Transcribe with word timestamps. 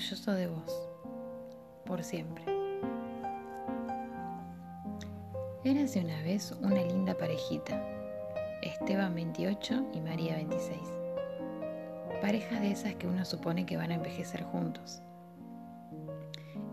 orgulloso 0.00 0.32
de 0.32 0.46
vos, 0.46 0.88
por 1.84 2.02
siempre. 2.02 2.42
Érase 5.62 6.00
una 6.00 6.22
vez 6.22 6.52
una 6.62 6.80
linda 6.82 7.14
parejita, 7.18 7.78
Esteban 8.62 9.14
28 9.14 9.90
y 9.92 10.00
María 10.00 10.36
26. 10.36 10.80
Pareja 12.22 12.60
de 12.60 12.70
esas 12.70 12.94
que 12.94 13.06
uno 13.06 13.26
supone 13.26 13.66
que 13.66 13.76
van 13.76 13.90
a 13.90 13.96
envejecer 13.96 14.42
juntos. 14.44 15.02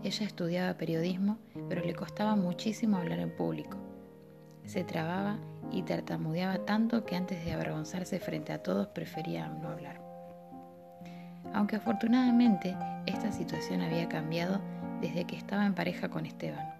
Ella 0.02 0.24
estudiaba 0.24 0.78
periodismo, 0.78 1.36
pero 1.68 1.82
le 1.82 1.94
costaba 1.94 2.34
muchísimo 2.34 2.96
hablar 2.96 3.18
en 3.18 3.36
público. 3.36 3.76
Se 4.64 4.84
trababa 4.84 5.38
y 5.70 5.82
tartamudeaba 5.82 6.64
tanto 6.64 7.04
que 7.04 7.14
antes 7.14 7.44
de 7.44 7.52
avergonzarse 7.52 8.20
frente 8.20 8.54
a 8.54 8.62
todos 8.62 8.86
prefería 8.88 9.48
no 9.48 9.68
hablar. 9.68 10.00
Aunque 11.52 11.76
afortunadamente 11.76 12.74
esta 13.08 13.32
situación 13.32 13.80
había 13.80 14.08
cambiado 14.08 14.60
desde 15.00 15.24
que 15.24 15.36
estaba 15.36 15.64
en 15.66 15.74
pareja 15.74 16.08
con 16.08 16.26
Esteban, 16.26 16.74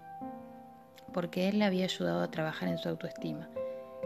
porque 1.11 1.49
él 1.49 1.59
le 1.59 1.65
había 1.65 1.85
ayudado 1.85 2.21
a 2.21 2.31
trabajar 2.31 2.69
en 2.69 2.77
su 2.77 2.87
autoestima, 2.87 3.49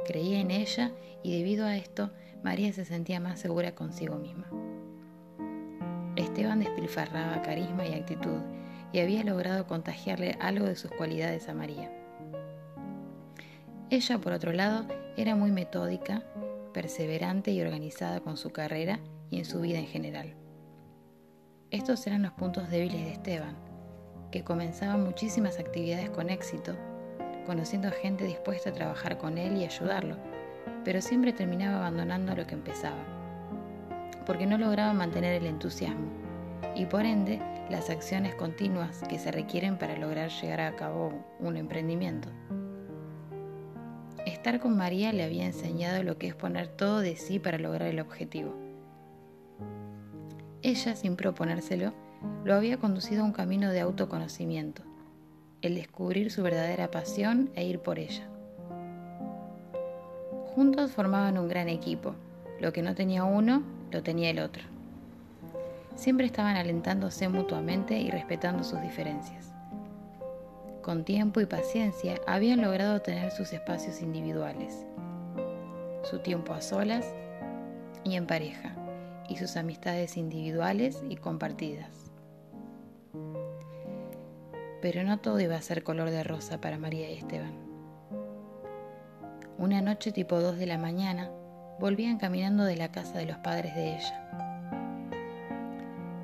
creía 0.06 0.40
en 0.40 0.52
ella 0.52 0.92
y 1.22 1.38
debido 1.38 1.66
a 1.66 1.76
esto 1.76 2.12
María 2.42 2.72
se 2.74 2.86
sentía 2.86 3.20
más 3.20 3.40
segura 3.40 3.76
consigo 3.76 4.16
misma. 4.16 4.48
Esteban 6.16 6.60
despilfarraba 6.60 7.42
carisma 7.42 7.86
y 7.86 7.94
actitud 7.94 8.40
y 8.92 9.00
había 9.00 9.24
logrado 9.24 9.68
contagiarle 9.68 10.38
algo 10.40 10.66
de 10.66 10.76
sus 10.76 10.92
cualidades 10.92 11.50
a 11.50 11.54
María. 11.54 11.92
Ella, 13.90 14.18
por 14.20 14.34
otro 14.34 14.54
lado, 14.54 14.86
era 15.18 15.36
muy 15.36 15.52
metódica, 15.52 16.24
perseverante 16.74 17.52
y 17.52 17.62
organizada 17.62 18.22
con 18.22 18.38
su 18.38 18.52
carrera 18.52 19.00
y 19.30 19.40
en 19.40 19.46
su 19.46 19.62
vida 19.62 19.80
en 19.80 19.88
general. 19.88 20.43
Estos 21.74 22.06
eran 22.06 22.22
los 22.22 22.34
puntos 22.34 22.70
débiles 22.70 23.04
de 23.04 23.14
Esteban, 23.14 23.56
que 24.30 24.44
comenzaba 24.44 24.96
muchísimas 24.96 25.58
actividades 25.58 26.12
con 26.12 26.30
éxito, 26.30 26.76
conociendo 27.48 27.90
gente 27.90 28.26
dispuesta 28.26 28.70
a 28.70 28.74
trabajar 28.74 29.18
con 29.18 29.40
él 29.40 29.58
y 29.58 29.66
ayudarlo, 29.66 30.18
pero 30.86 31.02
siempre 31.02 31.34
terminaba 31.34 31.78
abandonando 31.78 32.36
lo 32.36 32.46
que 32.46 32.54
empezaba, 32.54 33.04
porque 34.28 34.46
no 34.46 34.60
lograba 34.60 34.94
mantener 34.94 35.34
el 35.34 35.48
entusiasmo 35.48 36.12
y 36.76 36.86
por 36.86 37.06
ende 37.06 37.42
las 37.72 37.90
acciones 37.90 38.36
continuas 38.36 39.02
que 39.10 39.18
se 39.18 39.32
requieren 39.32 39.80
para 39.80 39.98
lograr 39.98 40.30
llegar 40.30 40.62
a 40.62 40.76
cabo 40.76 41.12
un 41.40 41.58
emprendimiento. 41.58 42.30
Estar 44.28 44.60
con 44.60 44.78
María 44.78 45.12
le 45.12 45.24
había 45.24 45.48
enseñado 45.48 46.04
lo 46.04 46.20
que 46.20 46.28
es 46.28 46.36
poner 46.36 46.68
todo 46.68 47.00
de 47.00 47.16
sí 47.16 47.40
para 47.40 47.58
lograr 47.58 47.88
el 47.88 48.00
objetivo. 48.00 48.63
Ella, 50.64 50.96
sin 50.96 51.18
proponérselo, 51.18 51.92
lo 52.46 52.56
había 52.56 52.78
conducido 52.78 53.22
a 53.22 53.26
un 53.26 53.34
camino 53.34 53.70
de 53.72 53.82
autoconocimiento, 53.82 54.82
el 55.62 55.76
descubrir 55.76 56.32
su 56.32 56.42
verdadera 56.42 56.90
pasión 56.90 57.50
e 57.54 57.66
ir 57.66 57.80
por 57.80 58.00
ella. 58.00 58.26
Juntos 60.56 60.94
formaban 60.94 61.38
un 61.38 61.50
gran 61.50 61.68
equipo, 61.68 62.16
lo 62.62 62.72
que 62.72 62.82
no 62.82 62.96
tenía 62.96 63.26
uno, 63.26 63.62
lo 63.92 64.04
tenía 64.04 64.30
el 64.30 64.40
otro. 64.40 64.64
Siempre 65.96 66.28
estaban 66.28 66.56
alentándose 66.56 67.28
mutuamente 67.28 68.00
y 68.00 68.10
respetando 68.10 68.64
sus 68.64 68.82
diferencias. 68.82 69.54
Con 70.82 71.04
tiempo 71.04 71.42
y 71.42 71.46
paciencia 71.46 72.22
habían 72.26 72.62
logrado 72.62 73.02
tener 73.02 73.32
sus 73.32 73.52
espacios 73.52 74.02
individuales, 74.02 74.86
su 76.04 76.20
tiempo 76.20 76.54
a 76.54 76.62
solas 76.62 77.06
y 78.06 78.16
en 78.16 78.28
pareja, 78.28 78.74
y 79.30 79.38
sus 79.38 79.58
amistades 79.58 80.18
individuales 80.18 81.04
y 81.10 81.16
compartidas. 81.16 82.12
Pero 84.82 85.04
no 85.04 85.20
todo 85.20 85.40
iba 85.40 85.56
a 85.56 85.62
ser 85.62 85.84
color 85.84 86.10
de 86.10 86.24
rosa 86.24 86.60
para 86.60 86.78
María 86.78 87.10
y 87.12 87.18
Esteban. 87.18 87.54
Una 89.58 89.82
noche 89.82 90.12
tipo 90.12 90.40
2 90.40 90.58
de 90.58 90.66
la 90.66 90.78
mañana, 90.78 91.32
volvían 91.80 92.18
caminando 92.18 92.64
de 92.64 92.76
la 92.76 92.92
casa 92.92 93.18
de 93.18 93.26
los 93.26 93.38
padres 93.38 93.76
de 93.76 93.96
ella 93.96 94.24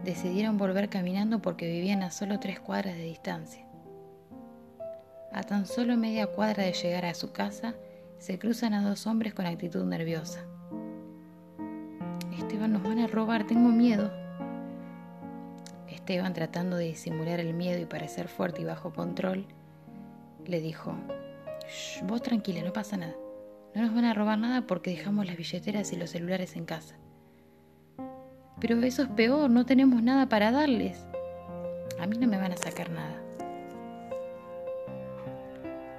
decidieron 0.04 0.58
volver 0.58 0.90
caminando 0.90 1.40
porque 1.40 1.68
vivían 1.68 2.04
a 2.04 2.12
solo 2.12 2.40
tres 2.40 2.60
cuadras 2.60 2.96
de 2.96 3.04
distancia. 3.04 3.66
A 5.32 5.44
tan 5.44 5.66
solo 5.66 5.98
media 5.98 6.28
cuadra 6.28 6.64
de 6.64 6.74
llegar 6.74 7.06
a 7.06 7.14
su 7.14 7.32
casa, 7.32 7.76
se 8.18 8.40
cruzan 8.40 8.74
a 8.74 8.82
dos 8.82 9.06
hombres 9.08 9.34
con 9.34 9.46
actitud 9.46 9.86
nerviosa. 9.86 10.46
Esteban, 12.50 12.74
nos 12.74 12.82
van 12.82 12.98
a 12.98 13.06
robar, 13.06 13.46
tengo 13.46 13.70
miedo. 13.70 14.12
Esteban, 15.88 16.34
tratando 16.34 16.78
de 16.78 16.86
disimular 16.86 17.40
el 17.40 17.54
miedo 17.54 17.80
y 17.80 17.86
parecer 17.86 18.28
fuerte 18.28 18.64
y 18.64 18.66
bajo 18.66 18.92
control, 18.92 19.46
le 20.48 20.60
dijo, 20.60 20.96
vos 22.06 22.24
tranquila, 22.24 22.64
no 22.64 22.74
pasa 22.74 22.98
nada. 22.98 23.14
No 23.76 23.84
nos 23.84 23.94
van 23.94 24.06
a 24.06 24.16
robar 24.16 24.40
nada 24.40 24.66
porque 24.66 24.90
dejamos 24.90 25.28
las 25.28 25.38
billeteras 25.38 25.94
y 25.94 25.98
los 25.98 26.10
celulares 26.10 26.56
en 26.56 26.66
casa. 26.66 26.96
Pero 28.60 28.82
eso 28.82 29.04
es 29.04 29.10
peor, 29.10 29.52
no 29.52 29.68
tenemos 29.68 30.02
nada 30.02 30.28
para 30.28 30.52
darles. 30.52 31.06
A 32.00 32.08
mí 32.08 32.18
no 32.18 32.26
me 32.26 32.38
van 32.38 32.54
a 32.54 32.58
sacar 32.58 32.90
nada. 32.90 33.16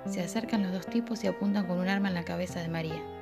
Se 0.04 0.20
acercan 0.20 0.64
los 0.64 0.72
dos 0.72 0.86
tipos 0.88 1.22
y 1.22 1.28
apuntan 1.28 1.68
con 1.68 1.78
un 1.78 1.88
arma 1.88 2.08
en 2.08 2.14
la 2.14 2.24
cabeza 2.24 2.58
de 2.58 2.66
María. 2.66 3.19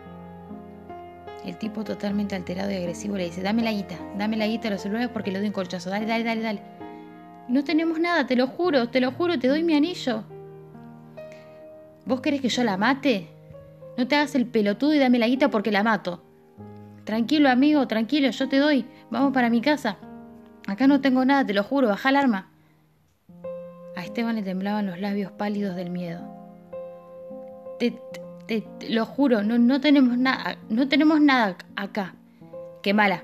El 1.49 1.57
tipo 1.57 1.83
totalmente 1.83 2.37
alterado 2.37 2.71
y 2.71 2.77
agresivo 2.77 3.17
le 3.17 3.25
dice, 3.25 3.41
dame 3.41 3.63
la 3.63 3.73
guita, 3.73 3.97
dame 4.19 4.37
la 4.37 4.47
guita 4.47 4.69
a 4.69 4.73
los 4.73 4.83
celulares 4.83 5.09
porque 5.11 5.33
le 5.33 5.39
doy 5.39 5.47
un 5.47 5.55
colchazo, 5.55 5.89
dale, 5.89 6.05
dale, 6.05 6.23
dale, 6.23 6.43
dale. 6.43 6.61
No 7.49 7.65
tenemos 7.65 7.99
nada, 7.99 8.27
te 8.27 8.37
lo 8.37 8.49
juro, 8.49 8.91
te 8.91 9.01
lo 9.01 9.13
juro, 9.13 9.39
te 9.39 9.49
doy 9.49 9.63
mi 9.63 9.75
anillo. 9.75 10.25
¿Vos 12.05 12.21
querés 12.21 12.43
que 12.43 12.51
yo 12.51 12.65
la 12.65 12.77
mate? 12.77 13.29
No 13.97 14.07
te 14.07 14.17
hagas 14.17 14.35
el 14.35 14.45
pelotudo 14.45 14.93
y 14.93 14.99
dame 14.99 15.19
la 15.19 15.27
guita 15.27 15.49
porque 15.49 15.73
la 15.73 15.83
mato. 15.83 16.23
Tranquilo, 17.05 17.49
amigo, 17.49 17.89
tranquilo, 17.89 18.29
yo 18.29 18.47
te 18.47 18.59
doy. 18.59 18.85
Vamos 19.11 19.33
para 19.33 19.49
mi 19.49 19.63
casa. 19.63 19.97
Acá 20.67 20.87
no 20.87 21.01
tengo 21.01 21.25
nada, 21.25 21.47
te 21.47 21.55
lo 21.55 21.65
juro, 21.65 21.89
baja 21.89 22.11
el 22.11 22.17
arma. 22.17 22.51
A 23.97 24.05
Esteban 24.05 24.37
le 24.37 24.43
temblaban 24.43 24.85
los 24.85 25.01
labios 25.01 25.33
pálidos 25.33 25.77
del 25.77 25.89
miedo. 25.89 26.21
Te, 28.49 28.65
lo 28.89 29.05
juro, 29.05 29.43
no, 29.43 29.59
no 29.59 29.81
tenemos 29.81 30.17
nada, 30.17 30.57
no 30.71 30.89
tenemos 30.89 31.21
nada 31.21 31.57
acá. 31.77 32.15
Qué 32.83 32.95
mala. 32.95 33.23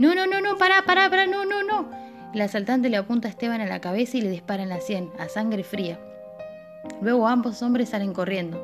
No, 0.00 0.14
no, 0.14 0.26
no, 0.26 0.40
no, 0.40 0.58
pará, 0.58 0.82
pará, 0.84 1.08
pará, 1.08 1.26
no, 1.26 1.44
no, 1.44 1.62
no. 1.62 1.88
El 2.34 2.40
asaltante 2.40 2.90
le 2.90 2.96
apunta 2.96 3.28
a 3.28 3.30
Esteban 3.30 3.60
a 3.60 3.66
la 3.66 3.80
cabeza 3.80 4.16
y 4.16 4.22
le 4.22 4.28
dispara 4.28 4.64
en 4.64 4.68
la 4.68 4.80
sien, 4.80 5.10
a 5.20 5.28
sangre 5.28 5.62
fría. 5.62 6.00
Luego 7.00 7.28
ambos 7.28 7.62
hombres 7.62 7.90
salen 7.90 8.12
corriendo. 8.12 8.60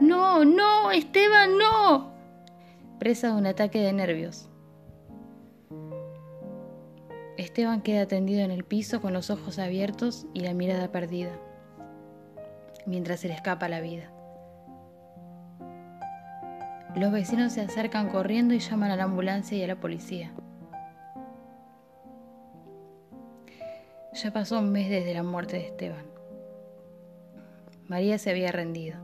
No, 0.00 0.44
no, 0.44 0.92
Esteban, 0.92 1.58
no. 1.58 2.12
Presa 3.00 3.28
de 3.28 3.34
un 3.34 3.46
ataque 3.46 3.80
de 3.80 3.92
nervios. 3.92 4.48
Esteban 7.36 7.82
queda 7.82 8.06
tendido 8.06 8.42
en 8.42 8.52
el 8.52 8.62
piso 8.62 9.00
con 9.00 9.12
los 9.12 9.30
ojos 9.30 9.58
abiertos 9.58 10.26
y 10.32 10.40
la 10.40 10.54
mirada 10.54 10.92
perdida, 10.92 11.32
mientras 12.86 13.20
se 13.20 13.28
le 13.28 13.34
escapa 13.34 13.68
la 13.68 13.80
vida. 13.80 14.10
Los 16.94 17.12
vecinos 17.12 17.52
se 17.52 17.60
acercan 17.60 18.08
corriendo 18.08 18.54
y 18.54 18.58
llaman 18.58 18.90
a 18.90 18.96
la 18.96 19.04
ambulancia 19.04 19.58
y 19.58 19.62
a 19.62 19.66
la 19.66 19.76
policía. 19.76 20.32
Ya 24.14 24.32
pasó 24.32 24.60
un 24.60 24.72
mes 24.72 24.88
desde 24.88 25.12
la 25.12 25.22
muerte 25.22 25.58
de 25.58 25.66
Esteban. 25.66 26.06
María 27.86 28.16
se 28.16 28.30
había 28.30 28.50
rendido. 28.50 28.96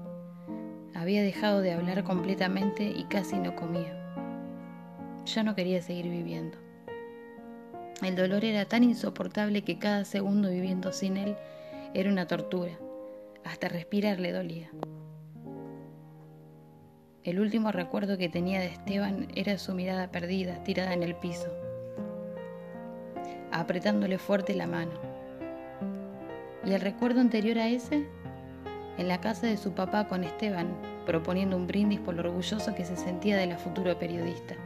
Había 0.95 1.23
dejado 1.23 1.61
de 1.61 1.73
hablar 1.73 2.03
completamente 2.03 2.85
y 2.85 3.05
casi 3.05 3.37
no 3.37 3.55
comía. 3.55 3.99
Ya 5.27 5.43
no 5.43 5.55
quería 5.55 5.83
seguir 5.83 6.09
viviendo. 6.09 6.57
El 8.03 8.17
dolor 8.17 8.45
era 8.45 8.65
tan 8.65 8.85
insoportable 8.85 9.63
que 9.63 9.79
cada 9.79 10.05
segundo 10.05 10.49
viviendo 10.49 10.93
sin 10.93 11.19
él 11.19 11.37
era 11.93 12.11
una 12.11 12.27
tortura. 12.27 12.73
Hasta 13.45 13.69
respirar 13.69 14.21
le 14.21 14.33
dolía. 14.33 14.71
El 17.25 17.39
último 17.39 17.71
recuerdo 17.71 18.19
que 18.19 18.29
tenía 18.29 18.61
de 18.61 18.67
Esteban 18.67 19.29
era 19.37 19.57
su 19.59 19.75
mirada 19.75 20.11
perdida, 20.11 20.63
tirada 20.65 20.93
en 20.93 21.05
el 21.05 21.15
piso, 21.15 21.49
apretándole 23.53 24.19
fuerte 24.19 24.55
la 24.55 24.67
mano. 24.67 24.93
¿Y 26.65 26.73
el 26.73 26.81
recuerdo 26.81 27.21
anterior 27.21 27.59
a 27.59 27.69
ese? 27.69 28.07
En 28.99 29.09
la 29.09 29.21
casa 29.21 29.47
de 29.47 29.57
su 29.57 29.73
papá 29.73 30.09
con 30.09 30.25
Esteban, 30.25 30.77
proponiendo 31.07 31.57
un 31.57 31.67
brindis 31.67 32.01
por 32.01 32.15
lo 32.15 32.23
orgulloso 32.23 32.75
que 32.75 32.85
se 32.85 32.97
sentía 32.97 33.37
de 33.37 33.47
la 33.47 33.59
futura 33.59 33.99
periodista. 33.99 34.57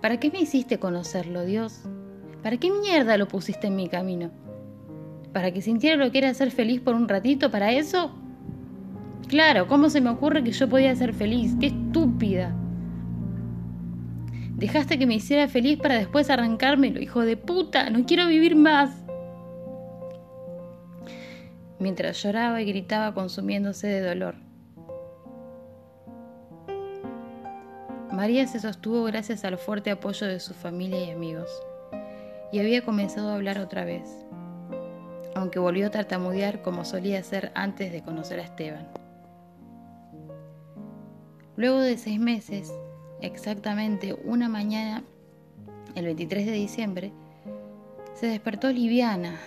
¿Para 0.00 0.18
qué 0.18 0.30
me 0.30 0.40
hiciste 0.40 0.78
conocerlo, 0.78 1.44
Dios? 1.44 1.82
¿Para 2.42 2.56
qué 2.56 2.70
mierda 2.70 3.18
lo 3.18 3.28
pusiste 3.28 3.66
en 3.66 3.76
mi 3.76 3.88
camino? 3.88 4.30
¿Para 5.32 5.52
que 5.52 5.62
sintiera 5.62 5.96
lo 5.96 6.10
que 6.10 6.18
era 6.18 6.34
ser 6.34 6.50
feliz 6.50 6.80
por 6.80 6.94
un 6.94 7.08
ratito? 7.08 7.50
¿Para 7.50 7.72
eso? 7.72 8.12
Claro, 9.28 9.68
¿cómo 9.68 9.90
se 9.90 10.00
me 10.00 10.10
ocurre 10.10 10.42
que 10.42 10.50
yo 10.50 10.68
podía 10.68 10.94
ser 10.96 11.14
feliz? 11.14 11.54
¡Qué 11.60 11.66
estúpida! 11.66 12.54
Dejaste 14.56 14.98
que 14.98 15.06
me 15.06 15.14
hiciera 15.14 15.48
feliz 15.48 15.78
para 15.78 15.94
después 15.94 16.28
arrancármelo, 16.28 17.00
hijo 17.00 17.20
de 17.20 17.36
puta, 17.36 17.88
no 17.90 18.04
quiero 18.04 18.26
vivir 18.26 18.56
más. 18.56 18.90
Mientras 21.78 22.22
lloraba 22.22 22.60
y 22.60 22.66
gritaba 22.66 23.14
consumiéndose 23.14 23.86
de 23.86 24.00
dolor. 24.02 24.34
María 28.12 28.46
se 28.46 28.58
sostuvo 28.58 29.04
gracias 29.04 29.44
al 29.44 29.56
fuerte 29.56 29.90
apoyo 29.90 30.26
de 30.26 30.40
su 30.40 30.52
familia 30.52 31.06
y 31.06 31.10
amigos, 31.10 31.48
y 32.52 32.58
había 32.58 32.84
comenzado 32.84 33.30
a 33.30 33.36
hablar 33.36 33.60
otra 33.60 33.86
vez, 33.86 34.26
aunque 35.34 35.58
volvió 35.58 35.86
a 35.86 35.90
tartamudear 35.90 36.62
como 36.62 36.84
solía 36.84 37.18
hacer 37.18 37.52
antes 37.54 37.92
de 37.92 38.02
conocer 38.02 38.40
a 38.40 38.44
Esteban. 38.44 38.88
Luego 41.56 41.80
de 41.80 41.98
seis 41.98 42.18
meses, 42.18 42.72
exactamente 43.20 44.14
una 44.24 44.48
mañana, 44.48 45.04
el 45.94 46.04
23 46.06 46.46
de 46.46 46.52
diciembre, 46.52 47.12
se 48.14 48.26
despertó 48.26 48.70
liviana, 48.70 49.38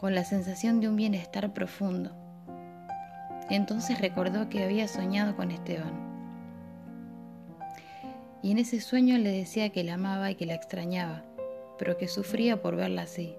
con 0.00 0.14
la 0.14 0.24
sensación 0.24 0.80
de 0.80 0.88
un 0.88 0.96
bienestar 0.96 1.52
profundo. 1.52 2.10
Entonces 3.50 4.00
recordó 4.00 4.48
que 4.48 4.64
había 4.64 4.88
soñado 4.88 5.36
con 5.36 5.50
Esteban. 5.50 5.92
Y 8.42 8.52
en 8.52 8.58
ese 8.58 8.80
sueño 8.80 9.18
le 9.18 9.30
decía 9.30 9.68
que 9.70 9.84
la 9.84 9.94
amaba 9.94 10.30
y 10.30 10.36
que 10.36 10.46
la 10.46 10.54
extrañaba, 10.54 11.22
pero 11.78 11.98
que 11.98 12.08
sufría 12.08 12.62
por 12.62 12.76
verla 12.76 13.02
así, 13.02 13.36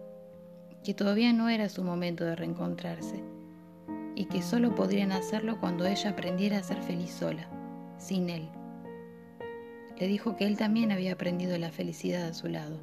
que 0.84 0.94
todavía 0.94 1.34
no 1.34 1.50
era 1.50 1.70
su 1.70 1.84
momento 1.84 2.26
de 2.26 2.36
reencontrarse, 2.36 3.24
y 4.16 4.26
que 4.26 4.42
solo 4.42 4.76
podrían 4.76 5.12
hacerlo 5.12 5.60
cuando 5.60 5.86
ella 5.86 6.12
aprendiera 6.12 6.58
a 6.58 6.64
ser 6.64 6.82
feliz 6.82 7.12
sola, 7.12 7.48
sin 7.98 8.30
él 8.30 8.50
le 10.02 10.08
dijo 10.08 10.36
que 10.36 10.48
él 10.48 10.58
también 10.58 10.92
había 10.92 11.14
aprendido 11.14 11.56
la 11.60 11.70
felicidad 11.70 12.24
a 12.24 12.34
su 12.34 12.48
lado. 12.48 12.80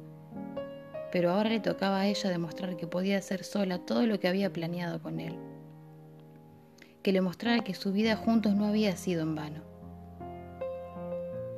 Pero 1.11 1.31
ahora 1.31 1.49
le 1.49 1.59
tocaba 1.59 1.99
a 1.99 2.07
ella 2.07 2.29
demostrar 2.29 2.77
que 2.77 2.87
podía 2.87 3.17
hacer 3.17 3.43
sola 3.43 3.77
todo 3.79 4.05
lo 4.05 4.21
que 4.21 4.29
había 4.29 4.53
planeado 4.53 5.01
con 5.01 5.19
él. 5.19 5.35
Que 7.03 7.11
le 7.11 7.19
mostrara 7.19 7.61
que 7.61 7.73
su 7.73 7.91
vida 7.91 8.15
juntos 8.15 8.55
no 8.55 8.67
había 8.67 8.95
sido 8.95 9.23
en 9.23 9.35
vano. 9.35 9.61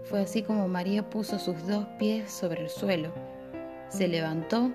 Fue 0.05 0.21
así 0.21 0.41
como 0.41 0.67
María 0.67 1.07
puso 1.07 1.37
sus 1.37 1.67
dos 1.67 1.85
pies 1.99 2.31
sobre 2.31 2.63
el 2.63 2.69
suelo, 2.69 3.13
se 3.87 4.07
levantó 4.07 4.71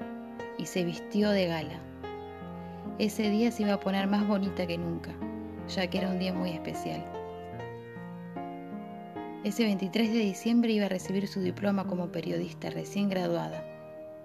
y 0.59 0.67
se 0.67 0.85
vistió 0.85 1.31
de 1.31 1.47
gala. 1.47 1.81
Ese 2.99 3.29
día 3.31 3.51
se 3.51 3.63
iba 3.63 3.75
a 3.75 3.81
poner 3.81 4.07
más 4.07 4.27
bonita 4.27 4.67
que 4.67 4.79
nunca, 4.79 5.13
ya 5.69 5.87
que 5.89 5.99
era 5.99 6.11
un 6.11 6.19
día 6.19 6.33
muy 6.33 6.51
especial. 6.51 7.05
Ese 9.45 9.65
23 9.65 10.13
de 10.13 10.19
diciembre 10.19 10.73
iba 10.73 10.87
a 10.87 10.89
recibir 10.89 11.29
su 11.29 11.41
diploma 11.41 11.87
como 11.87 12.11
periodista 12.11 12.71
recién 12.71 13.09
graduada 13.09 13.65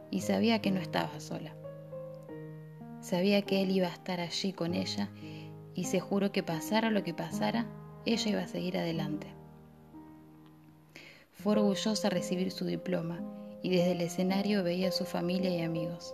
y 0.09 0.21
sabía 0.21 0.61
que 0.61 0.71
no 0.71 0.79
estaba 0.79 1.19
sola. 1.19 1.53
Sabía 3.01 3.41
que 3.41 3.61
él 3.61 3.71
iba 3.71 3.87
a 3.87 3.93
estar 3.93 4.19
allí 4.19 4.53
con 4.53 4.73
ella 4.73 5.09
y 5.75 5.85
se 5.85 5.99
juró 5.99 6.31
que 6.31 6.43
pasara 6.43 6.91
lo 6.91 7.03
que 7.03 7.13
pasara, 7.13 7.65
ella 8.05 8.31
iba 8.31 8.41
a 8.41 8.47
seguir 8.47 8.77
adelante. 8.77 9.27
Fue 11.33 11.53
orgullosa 11.53 12.09
recibir 12.09 12.51
su 12.51 12.65
diploma 12.65 13.21
y 13.61 13.69
desde 13.69 13.91
el 13.91 14.01
escenario 14.01 14.63
veía 14.63 14.89
a 14.89 14.91
su 14.91 15.05
familia 15.05 15.49
y 15.49 15.61
amigos, 15.61 16.13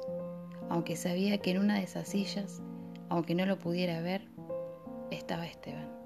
aunque 0.70 0.96
sabía 0.96 1.38
que 1.38 1.52
en 1.52 1.60
una 1.60 1.76
de 1.76 1.84
esas 1.84 2.10
sillas, 2.10 2.62
aunque 3.10 3.36
no 3.36 3.46
lo 3.46 3.58
pudiera 3.58 4.02
ver, 4.02 4.28
estaba 5.12 5.46
Esteban. 5.46 5.97